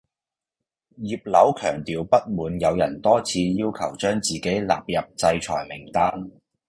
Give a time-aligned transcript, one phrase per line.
[0.97, 6.31] 葉劉強調不滿有人多次要求將自己納入制裁名單